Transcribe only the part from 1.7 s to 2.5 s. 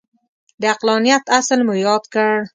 یاد کړ.